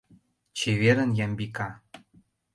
Чеверын, 0.57 1.11
Ямбика! 1.25 1.67